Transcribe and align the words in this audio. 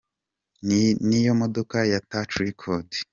Iyi 0.69 0.89
niyo 1.07 1.33
modoka 1.41 1.77
ya 1.91 1.99
Touch 2.09 2.33
record. 2.45 2.87